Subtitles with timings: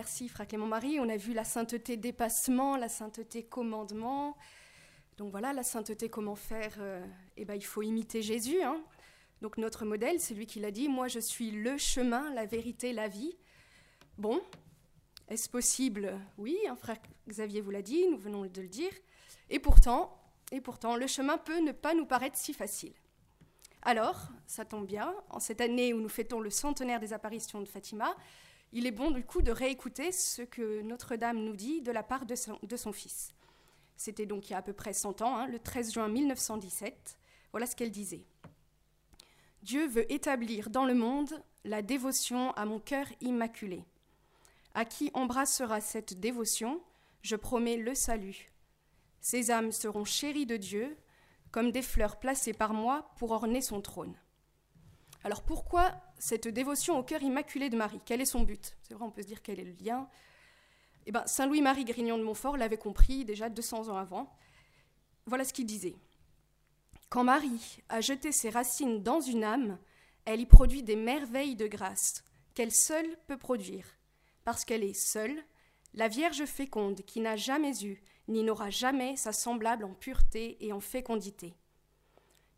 [0.00, 0.98] merci Frère Clément-Marie.
[0.98, 4.34] On a vu la sainteté dépassement, la sainteté commandement.
[5.18, 7.04] Donc voilà, la sainteté, comment faire euh,
[7.36, 8.62] Eh ben, il faut imiter Jésus.
[8.62, 8.82] Hein.
[9.42, 12.94] Donc notre modèle, c'est lui qui l'a dit, moi je suis le chemin, la vérité,
[12.94, 13.36] la vie.
[14.16, 14.40] Bon,
[15.28, 16.18] est-ce possible?
[16.38, 16.96] Oui, un frère
[17.28, 18.92] Xavier vous l'a dit, nous venons de le dire.
[19.50, 20.18] Et pourtant,
[20.50, 22.94] et pourtant, le chemin peut ne pas nous paraître si facile.
[23.82, 27.68] Alors, ça tombe bien, en cette année où nous fêtons le centenaire des apparitions de
[27.68, 28.16] Fatima,
[28.72, 32.24] il est bon du coup de réécouter ce que Notre-Dame nous dit de la part
[32.26, 33.34] de son, fils.
[33.96, 37.18] C'était donc il y a à peu près 100 ans, hein, le 13 juin 1917.
[37.50, 38.26] Voilà ce qu'elle disait.
[39.62, 43.84] Dieu veut établir dans le monde la dévotion à mon cœur immaculé.
[44.74, 46.80] À qui embrassera cette dévotion,
[47.22, 48.50] je promets le salut.
[49.20, 50.96] Ces âmes seront chéries de Dieu,
[51.50, 54.16] comme des fleurs placées par moi pour orner son trône.
[55.24, 58.76] Alors pourquoi cette dévotion au cœur immaculé de Marie Quel est son but?
[58.82, 60.08] C'est vrai, on peut se dire quel est le lien.
[61.06, 64.30] Eh ben, Saint Louis-Marie Grignon de Montfort l'avait compris déjà 200 ans avant.
[65.26, 65.96] Voilà ce qu'il disait.
[67.08, 69.78] Quand Marie a jeté ses racines dans une âme,
[70.26, 72.22] elle y produit des merveilles de grâce
[72.54, 73.86] qu'elle seule peut produire,
[74.44, 75.42] parce qu'elle est seule,
[75.94, 80.72] la Vierge féconde qui n'a jamais eu ni n'aura jamais sa semblable en pureté et
[80.72, 81.54] en fécondité.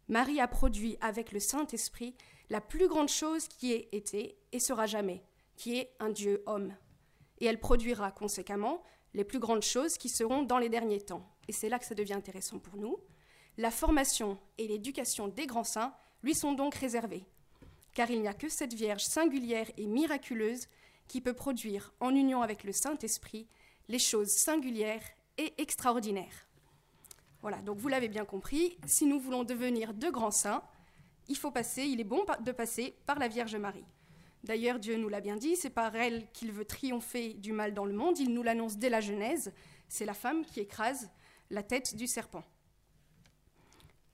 [0.09, 2.15] Marie a produit avec le Saint-Esprit
[2.51, 5.23] la plus grande chose qui ait été et sera jamais,
[5.57, 6.75] qui est un Dieu homme.
[7.39, 8.83] Et elle produira conséquemment
[9.15, 11.29] les plus grandes choses qui seront dans les derniers temps.
[11.49, 12.99] Et c'est là que ça devient intéressant pour nous.
[13.59, 17.27] La formation et l'éducation des grands saints lui sont donc réservées,
[17.95, 20.69] car il n'y a que cette Vierge singulière et miraculeuse
[21.09, 23.49] qui peut produire, en union avec le Saint-Esprit,
[23.89, 25.03] les choses singulières
[25.37, 26.49] et extraordinaires.
[27.43, 30.63] Voilà, donc vous l'avez bien compris, si nous voulons devenir de grands saints,
[31.29, 33.85] il faut passer, il est bon de passer par la Vierge Marie.
[34.45, 37.85] D'ailleurs, Dieu nous l'a bien dit, c'est par elle qu'il veut triompher du mal dans
[37.85, 39.53] le monde, il nous l'annonce dès la Genèse,
[39.89, 41.11] c'est la femme qui écrase
[41.51, 42.43] la tête du serpent.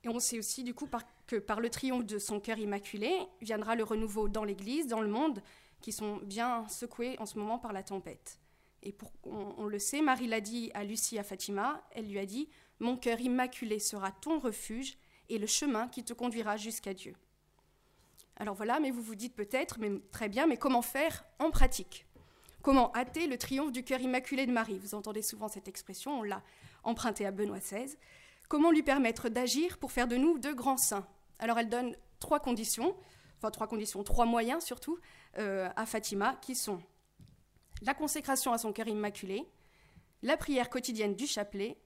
[0.04, 0.88] Et on sait aussi du coup
[1.26, 5.08] que par le triomphe de son cœur immaculé viendra le renouveau dans l'Église, dans le
[5.08, 5.42] monde,
[5.80, 8.38] qui sont bien secoués en ce moment par la tempête.
[8.82, 12.26] Et pour, on, le sait, Marie l'a dit à Lucie, à Fatima, elle lui a
[12.26, 14.96] dit Mon cœur immaculé sera ton refuge
[15.28, 17.14] et le chemin qui te conduira jusqu'à Dieu.
[18.36, 22.06] Alors voilà, mais vous vous dites peut-être, mais très bien, mais comment faire en pratique?
[22.62, 24.78] Comment hâter le triomphe du cœur immaculé de Marie?
[24.78, 26.42] Vous entendez souvent cette expression, on l'a
[26.84, 27.96] empruntée à Benoît XVI.
[28.48, 31.06] Comment lui permettre d'agir pour faire de nous de grands saints?
[31.38, 32.96] Alors elle donne trois conditions,
[33.38, 34.98] enfin trois conditions, trois moyens surtout,
[35.38, 36.80] euh, à Fatima, qui sont
[37.82, 39.46] la consécration à son cœur immaculé,
[40.22, 41.78] la prière quotidienne du chapelet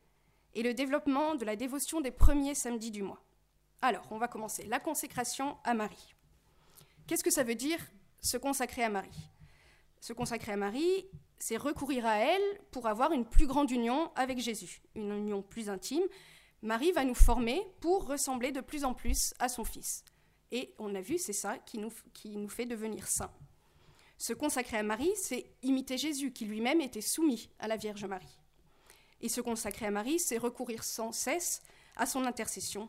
[0.54, 3.22] et le développement de la dévotion des premiers samedis du mois.
[3.84, 4.64] Alors, on va commencer.
[4.66, 6.14] La consécration à Marie.
[7.08, 7.80] Qu'est-ce que ça veut dire
[8.20, 9.28] se consacrer à Marie?
[10.00, 11.06] Se consacrer à Marie,
[11.40, 15.68] c'est recourir à elle pour avoir une plus grande union avec Jésus, une union plus
[15.68, 16.04] intime.
[16.62, 20.04] Marie va nous former pour ressembler de plus en plus à son Fils.
[20.52, 23.32] Et on a vu, c'est ça qui nous, qui nous fait devenir saints.
[24.16, 28.38] Se consacrer à Marie, c'est imiter Jésus, qui lui-même était soumis à la Vierge Marie.
[29.20, 31.62] Et se consacrer à Marie, c'est recourir sans cesse
[31.96, 32.88] à son intercession.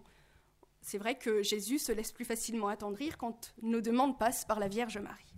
[0.83, 4.67] C'est vrai que Jésus se laisse plus facilement attendrir quand nos demandes passent par la
[4.67, 5.33] Vierge Marie.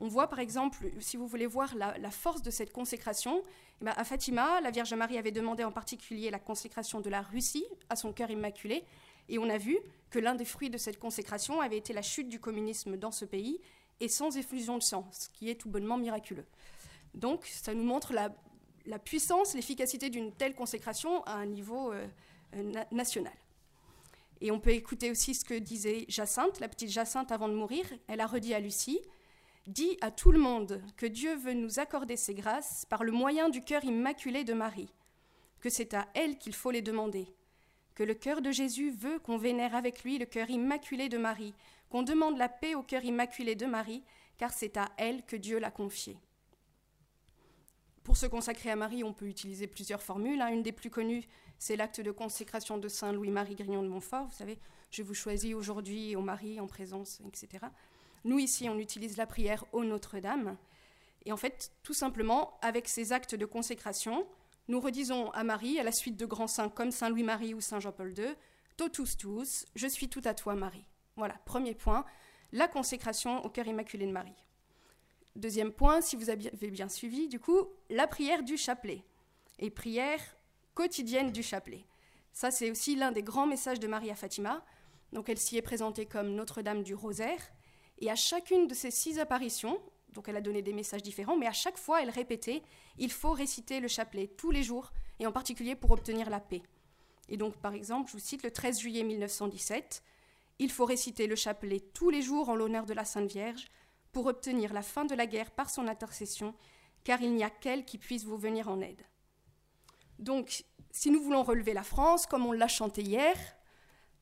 [0.00, 3.44] On voit par exemple, si vous voulez voir la, force de cette consécration,
[3.80, 7.20] eh ben, à Fatima, la Vierge Marie avait demandé en particulier la consécration de la
[7.20, 8.84] Russie à son cœur immaculé,
[9.28, 9.78] et on a vu
[10.10, 13.26] que l'un des fruits de cette consécration avait été la chute du communisme dans ce
[13.26, 13.60] pays
[14.00, 16.46] et sans effusion de sang, ce qui est tout bonnement miraculeux.
[17.14, 22.08] Donc ça nous montre la, puissance, l'efficacité d'une telle consécration à un niveau euh,
[22.90, 23.34] national.
[24.44, 27.84] Et on peut écouter aussi ce que disait Jacinthe, la petite Jacinthe avant de mourir.
[28.08, 29.00] Elle a redit à Lucie
[29.68, 33.48] Dis à tout le monde que Dieu veut nous accorder ses grâces par le moyen
[33.48, 34.92] du cœur immaculé de Marie,
[35.60, 37.32] que c'est à elle qu'il faut les demander,
[37.94, 41.54] que le cœur de Jésus veut qu'on vénère avec lui le cœur immaculé de Marie,
[41.90, 44.02] qu'on demande la paix au cœur immaculé de Marie,
[44.36, 46.18] car c'est à elle que Dieu l'a confié.
[48.04, 50.40] Pour se consacrer à Marie, on peut utiliser plusieurs formules.
[50.40, 50.48] Hein.
[50.48, 51.24] Une des plus connues,
[51.58, 54.26] c'est l'acte de consécration de Saint Louis-Marie Grignon de Montfort.
[54.26, 54.58] Vous savez,
[54.90, 57.66] je vous choisis aujourd'hui au Marie en présence, etc.
[58.24, 60.56] Nous, ici, on utilise la prière au Notre-Dame.
[61.24, 64.26] Et en fait, tout simplement, avec ces actes de consécration,
[64.66, 67.78] nous redisons à Marie, à la suite de grands saints comme Saint Louis-Marie ou Saint
[67.78, 68.34] Jean-Paul II,
[68.76, 70.84] Totus tous, je suis tout à toi, Marie.
[71.16, 72.04] Voilà, premier point,
[72.52, 74.34] la consécration au cœur immaculé de Marie.
[75.34, 79.02] Deuxième point, si vous avez bien suivi, du coup, la prière du chapelet
[79.58, 80.20] et prière
[80.74, 81.84] quotidienne du chapelet.
[82.32, 84.64] Ça, c'est aussi l'un des grands messages de Marie à Fatima.
[85.12, 87.40] Donc, elle s'y est présentée comme Notre-Dame du Rosaire.
[87.98, 89.80] Et à chacune de ces six apparitions,
[90.14, 92.62] Donc elle a donné des messages différents, mais à chaque fois, elle répétait,
[92.98, 96.62] il faut réciter le chapelet tous les jours, et en particulier pour obtenir la paix.
[97.30, 100.02] Et donc, par exemple, je vous cite le 13 juillet 1917,
[100.58, 103.68] il faut réciter le chapelet tous les jours en l'honneur de la Sainte Vierge
[104.12, 106.54] pour obtenir la fin de la guerre par son intercession,
[107.04, 109.02] car il n'y a qu'elle qui puisse vous venir en aide.
[110.18, 113.36] Donc, si nous voulons relever la France, comme on l'a chanté hier,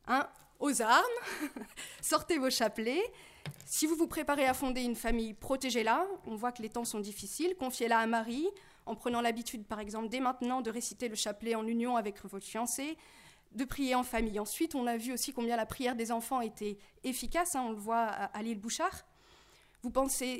[0.07, 0.29] hein,
[0.61, 1.05] aux armes,
[2.01, 3.03] sortez vos chapelets.
[3.65, 6.07] Si vous vous préparez à fonder une famille, protégez-la.
[6.27, 7.57] On voit que les temps sont difficiles.
[7.57, 8.49] Confiez-la à Marie,
[8.87, 12.45] en prenant l'habitude, par exemple, dès maintenant, de réciter le chapelet en union avec votre
[12.45, 12.97] fiancé,
[13.53, 14.39] de prier en famille.
[14.39, 17.57] Ensuite, on a vu aussi combien la prière des enfants était efficace.
[17.57, 19.05] Hein, on le voit à, l'île Bouchard.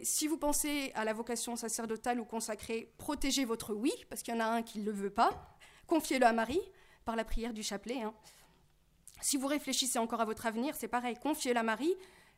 [0.03, 4.37] Si vous pensez à la vocation sacerdotale ou consacrée, protégez votre oui, parce qu'il y
[4.37, 5.57] en a un qui ne le veut pas.
[5.87, 6.61] Confiez-le à Marie
[7.05, 8.03] par la prière du chapelet.
[8.03, 8.15] Hein.
[9.23, 11.95] Si vous réfléchissez encore à votre avenir, c'est pareil, confiez-le à Marie.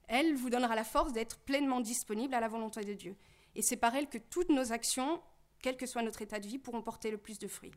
[0.09, 3.17] Elle vous donnera la force d'être pleinement disponible à la volonté de Dieu.
[3.55, 5.21] Et c'est par elle que toutes nos actions,
[5.61, 7.73] quel que soit notre état de vie, pourront porter le plus de fruits.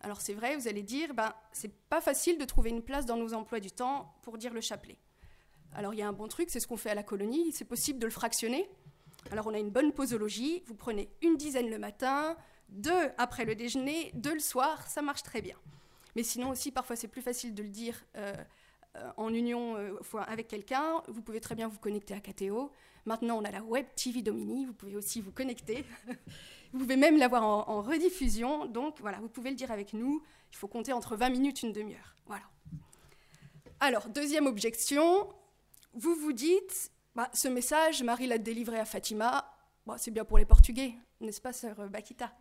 [0.00, 3.16] Alors c'est vrai, vous allez dire, ben, c'est pas facile de trouver une place dans
[3.16, 4.98] nos emplois du temps pour dire le chapelet.
[5.74, 7.64] Alors il y a un bon truc, c'est ce qu'on fait à la colonie, c'est
[7.64, 8.68] possible de le fractionner.
[9.30, 12.36] Alors on a une bonne posologie, vous prenez une dizaine le matin,
[12.68, 15.56] deux après le déjeuner, deux le soir, ça marche très bien.
[16.14, 18.34] Mais sinon aussi, parfois c'est plus facile de le dire euh,
[18.96, 21.02] euh, en union euh, avec quelqu'un.
[21.08, 22.72] Vous pouvez très bien vous connecter à KTO.
[23.04, 25.84] Maintenant, on a la Web TV Domini, vous pouvez aussi vous connecter.
[26.72, 28.66] vous pouvez même l'avoir en, en, rediffusion.
[28.66, 30.22] Donc voilà, vous pouvez le dire avec nous.
[30.50, 32.16] Il faut compter entre 20 minutes, une demi-heure.
[32.26, 32.44] Voilà.
[33.78, 35.28] Alors, deuxième objection,
[35.96, 39.50] vous vous dites, bah, ce message, Marie l'a délivré à Fatima,
[39.86, 42.32] bah, c'est bien pour les Portugais, n'est-ce pas, sœur Bakita?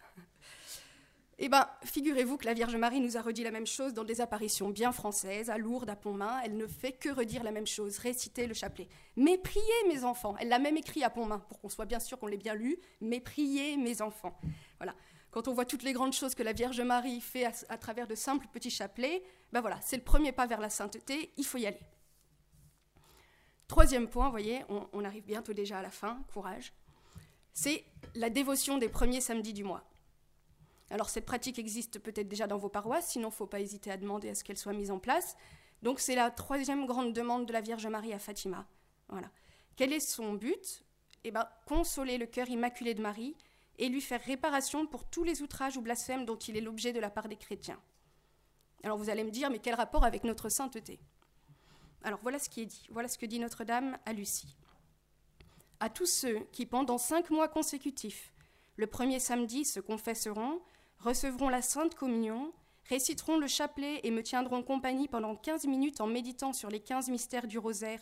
[1.37, 4.21] Eh bien, figurez-vous que la Vierge Marie nous a redit la même chose dans des
[4.21, 6.39] apparitions bien françaises, à Lourdes, à Pontmain.
[6.45, 8.87] Elle ne fait que redire la même chose, réciter le chapelet.
[9.17, 10.35] Mais priez, mes enfants.
[10.39, 12.77] Elle l'a même écrit à Pontmain, pour qu'on soit bien sûr qu'on l'ait bien lu.
[13.01, 14.39] Mais priez, mes enfants.
[14.77, 14.95] Voilà.
[15.29, 18.15] Quand on voit toutes les grandes choses que la Vierge Marie fait à, travers de
[18.15, 21.33] simples petits chapelets, ben voilà, c'est le premier pas vers la sainteté.
[21.35, 21.81] Il faut y aller.
[23.67, 26.73] Troisième point, vous voyez, on, arrive bientôt déjà à la fin, courage,
[27.53, 27.83] c'est
[28.13, 29.83] la dévotion des premiers samedis du mois.
[30.91, 33.89] Alors cette pratique existe peut-être déjà dans vos paroisses, sinon il ne faut pas hésiter
[33.89, 35.35] à demander à ce qu'elle soit mise en place.
[35.81, 38.67] Donc c'est la troisième grande demande de la Vierge Marie à Fatima.
[39.09, 39.31] Voilà.
[39.75, 40.83] Quel est son but?
[41.23, 43.35] Eh bien, consoler le cœur immaculé de Marie
[43.79, 46.99] et lui faire réparation pour tous les outrages ou blasphèmes dont il est l'objet de
[46.99, 47.81] la part des chrétiens.
[48.83, 50.99] Alors vous allez me dire, mais quel rapport avec notre sainteté?
[52.05, 54.55] Alors voilà ce qui est dit, voilà ce que dit Notre-Dame à Lucie.
[55.79, 58.31] À tous ceux qui, pendant cinq mois consécutifs,
[58.77, 60.61] le premier samedi se confesseront,
[60.99, 62.53] recevront la Sainte Communion,
[62.87, 67.09] réciteront le chapelet et me tiendront compagnie pendant quinze minutes en méditant sur les quinze
[67.09, 68.01] mystères du rosaire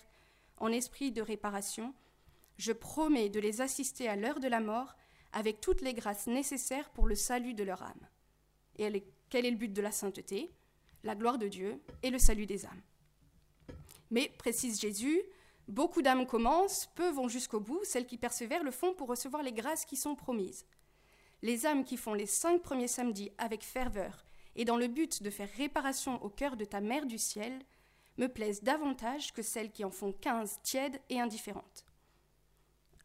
[0.57, 1.93] en esprit de réparation,
[2.57, 4.95] je promets de les assister à l'heure de la mort
[5.31, 8.07] avec toutes les grâces nécessaires pour le salut de leur âme.
[8.77, 10.51] Et quel est le but de la sainteté?
[11.03, 12.81] La gloire de Dieu et le salut des âmes.
[14.13, 15.23] Mais, précise Jésus,
[15.67, 19.51] beaucoup d'âmes commencent, peu vont jusqu'au bout, celles qui persévèrent le font pour recevoir les
[19.51, 20.67] grâces qui sont promises.
[21.41, 24.23] Les âmes qui font les cinq premiers samedis avec ferveur
[24.55, 27.59] et dans le but de faire réparation au cœur de ta mère du ciel
[28.19, 31.83] me plaisent davantage que celles qui en font quinze tièdes et indifférentes.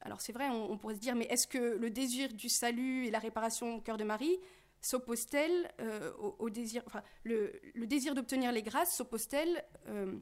[0.02, 3.10] Alors c'est vrai, on, pourrait se dire, mais est-ce que le désir du salut et
[3.10, 4.38] la réparation au cœur de Marie
[4.82, 7.50] s'oppose-t-elle euh, au, désir, enfin, le,
[7.86, 10.18] désir d'obtenir les grâces s'oppose-t-elle euh,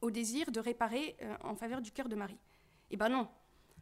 [0.00, 2.38] au désir de réparer euh, en faveur du cœur de Marie
[2.90, 3.28] Eh bien non,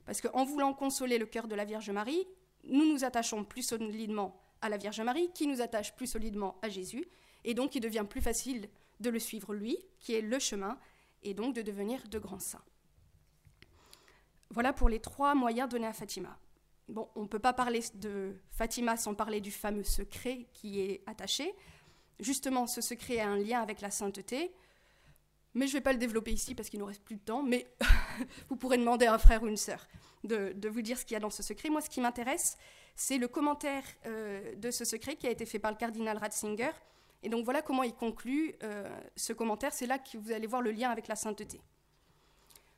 [0.04, 2.26] parce qu'en voulant consoler le cœur de la Vierge Marie,
[2.64, 6.68] nous nous attachons plus solidement à la Vierge Marie, qui nous attache plus solidement à
[6.68, 7.04] Jésus,
[7.44, 8.68] et donc il devient plus facile
[9.00, 10.78] de le suivre lui, qui est le chemin,
[11.22, 12.64] et donc de devenir de grands saints.
[14.50, 16.38] Voilà pour les trois moyens donnés à Fatima.
[16.88, 21.02] Bon, on ne peut pas parler de Fatima sans parler du fameux secret qui est
[21.06, 21.52] attaché.
[22.20, 24.54] Justement, ce secret a un lien avec la sainteté.
[25.56, 27.42] Mais je ne vais pas le développer ici parce qu'il nous reste plus de temps.
[27.42, 27.66] Mais
[28.50, 29.88] vous pourrez demander à un frère ou une sœur
[30.22, 31.70] de, vous dire ce qu'il y a dans ce secret.
[31.70, 32.58] Moi, ce qui m'intéresse,
[32.94, 36.72] c'est le commentaire euh, de ce secret qui a été fait par le cardinal Ratzinger.
[37.22, 38.86] Et donc voilà comment il conclut euh,
[39.16, 39.72] ce commentaire.
[39.72, 41.62] C'est là que vous allez voir le lien avec la sainteté.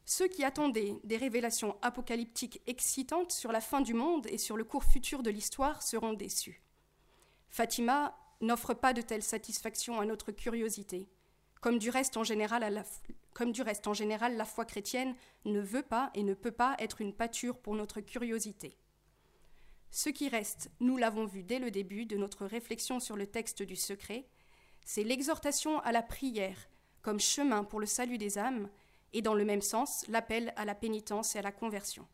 [0.04, 4.62] Ceux qui attendaient des révélations apocalyptiques excitantes sur la fin du monde et sur le
[4.62, 6.62] cours futur de l'histoire seront déçus.
[7.48, 11.08] Fatima n'offre pas de telles satisfactions à notre curiosité.
[11.60, 12.62] Comme du, reste en général
[14.34, 18.00] la, foi chrétienne ne veut pas et ne peut pas être une pâture pour notre
[18.00, 18.76] curiosité.
[19.90, 23.62] Ce qui reste, nous l'avons vu dès le début de notre réflexion sur le texte
[23.62, 24.28] du secret,
[24.84, 26.68] c'est l'exhortation à la prière
[27.02, 28.68] comme chemin pour le salut des âmes,
[29.12, 32.06] et dans le même sens, l'appel à la pénitence et à la conversion.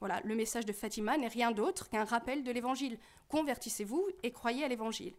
[0.00, 2.98] Voilà, le message de Fatima n'est rien d'autre qu'un rappel de l'évangile.
[3.28, 5.14] Convertissez-vous et croyez à l'évangile.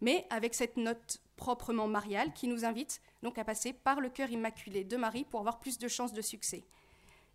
[0.00, 4.30] Mais avec cette note proprement mariale qui nous invite donc à passer par le cœur
[4.30, 6.64] immaculé de Marie pour avoir plus de chances de succès.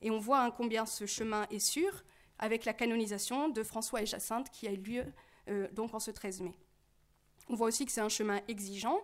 [0.04, 2.04] Et on voit hein, combien ce chemin est sûr
[2.38, 5.06] avec la canonisation de François et Jacinthe qui a eu lieu
[5.50, 6.54] euh, donc en ce 13 mai.
[7.50, 9.02] On voit aussi que c'est un chemin exigeant,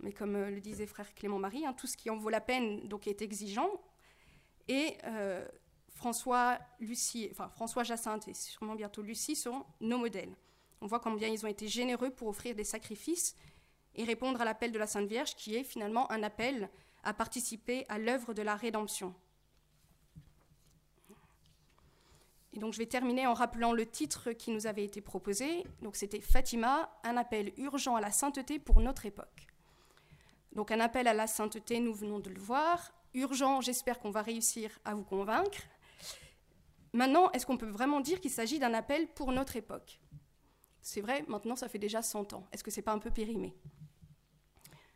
[0.00, 2.40] mais comme euh, le disait frère Clément Marie, hein, tout ce qui en vaut la
[2.40, 3.70] peine donc est exigeant.
[4.66, 5.46] Et euh,
[5.90, 10.34] François, Lucie, enfin François Jacinthe et sûrement bientôt Lucie sont nos modèles.
[10.80, 13.36] On voit combien ils ont été généreux pour offrir des sacrifices
[14.00, 16.70] et répondre à l'appel de la Sainte Vierge, qui est finalement un appel
[17.04, 19.14] à participer à l'œuvre de la rédemption.
[22.54, 25.64] Et donc je vais terminer en rappelant le titre qui nous avait été proposé.
[25.82, 29.46] Donc c'était Fatima, un appel urgent à la sainteté pour notre époque.
[30.52, 32.92] Donc un appel à la sainteté, nous venons de le voir.
[33.12, 35.60] Urgent, j'espère qu'on va réussir à vous convaincre.
[36.94, 40.00] Maintenant, est-ce qu'on peut vraiment dire qu'il s'agit d'un appel pour notre époque?
[40.80, 42.46] C'est vrai, maintenant ça fait déjà 100 ans.
[42.50, 43.54] Est-ce que c'est pas un peu périmé?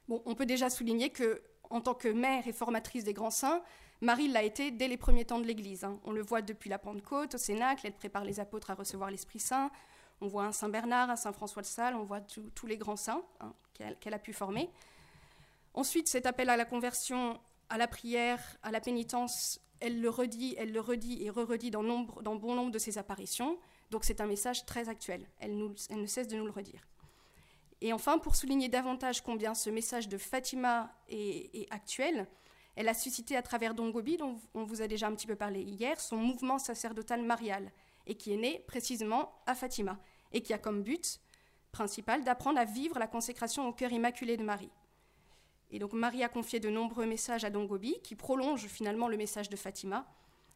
[0.08, 3.62] On peut déjà souligner que en tant que mère et formatrice des grands saints,
[4.00, 5.84] Marie l'a été dès les premiers temps de l'Église.
[5.84, 5.98] Hein.
[6.04, 9.40] On le voit depuis la Pentecôte, au Cénacle, elle prépare les apôtres à recevoir l'Esprit
[9.40, 9.70] Saint.
[10.20, 12.96] On voit un Saint Bernard, un Saint François de Sales, on voit tous les grands
[12.96, 14.70] saints hein, qu'elle a pu former.
[15.74, 20.54] Ensuite, cet appel à la conversion, à la prière, à la pénitence, elle le redit,
[20.56, 23.58] elle le redit et re-redit dans, bon nombre de ses apparitions.
[23.90, 25.26] Donc c'est un message très actuel.
[25.40, 26.86] Elle, ne cesse de nous le redire.
[27.84, 32.26] Et enfin, pour souligner davantage combien ce message de Fatima est actuel,
[32.76, 35.36] elle a suscité à travers Don Gobi, dont on vous a déjà un petit peu
[35.36, 37.70] parlé hier, son mouvement sacerdotal marial,
[38.06, 39.98] et qui est né précisément à Fatima,
[40.32, 41.20] et qui a comme but
[41.72, 44.72] principal d'apprendre à vivre la consécration au cœur immaculé de Marie.
[45.70, 49.18] Et donc Marie a confié de nombreux messages à Don Gobi, qui prolongent finalement le
[49.18, 50.06] message de Fatima.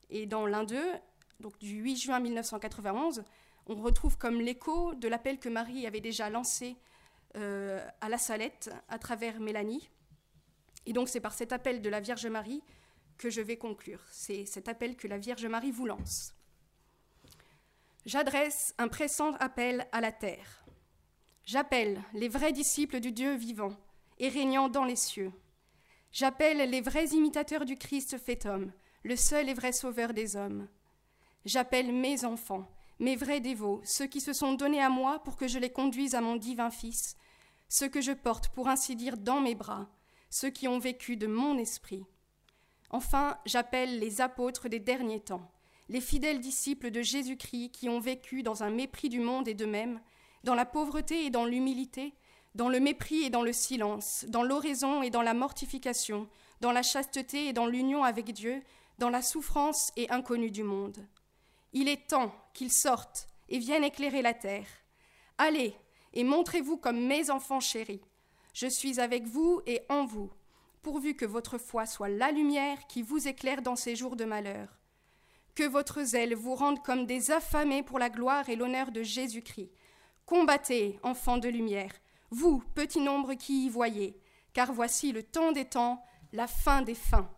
[0.08, 0.92] Et dans l'un d'eux,
[1.40, 3.23] donc du 8 juin 1991,
[3.66, 6.78] on retrouve comme l'écho de l'appel que Marie avait déjà lancé
[7.38, 9.88] à la Salette à travers Mélanie,
[10.87, 12.62] et donc c'est par cet appel de la Vierge Marie
[13.18, 14.02] que je vais conclure.
[14.11, 16.33] C'est cet appel que la Vierge Marie vous lance.
[18.07, 20.64] J'adresse un pressant appel à la terre.
[21.45, 23.76] J'appelle les vrais disciples du Dieu vivant
[24.18, 25.33] et régnant dans les cieux.
[26.11, 30.68] J'appelle les vrais imitateurs du Christ fait homme, le seul et vrai sauveur des hommes.
[31.45, 32.66] J'appelle mes enfants,
[32.99, 36.14] mes vrais dévots, ceux qui se sont donnés à moi pour que je les conduise
[36.14, 37.16] à mon divin Fils,
[37.68, 39.88] ceux que je porte pour ainsi dire dans mes bras,
[40.30, 42.04] ceux qui ont vécu de mon esprit.
[42.90, 45.50] Enfin, j'appelle les apôtres des derniers temps,
[45.88, 50.00] les fidèles disciples de Jésus-Christ qui ont vécu dans un mépris du monde et d'eux-mêmes,
[50.44, 52.14] dans la pauvreté et dans l'humilité,
[52.54, 56.28] dans le mépris et dans le silence, dans l'oraison et dans la mortification,
[56.60, 58.62] dans la chasteté et dans l'union avec Dieu,
[58.98, 61.06] dans la souffrance et inconnue du monde.
[61.72, 64.66] Il est temps qu'ils sortent et viennent éclairer la terre.
[65.37, 65.75] Allez
[66.12, 68.00] et montrez-vous comme mes enfants chéris.
[68.55, 70.31] Je suis avec vous et en vous,
[70.83, 74.79] pourvu que votre foi soit la lumière qui vous éclaire dans ces jours de malheur.
[75.55, 79.71] Que votre zèle vous rende comme des affamés pour la gloire et l'honneur de Jésus-Christ.
[80.25, 81.93] Combattez, enfants de lumière,
[82.31, 84.21] vous, petit nombre qui y voyez,
[84.53, 87.31] car voici le temps des temps, la fin des fins.